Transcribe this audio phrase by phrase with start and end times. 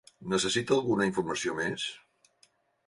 [0.31, 1.89] Necessita alguna informació més?